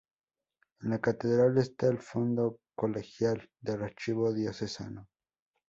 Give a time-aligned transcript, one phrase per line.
[0.81, 5.07] En la catedral está el Fondo Colegial del Archivo Diocesano.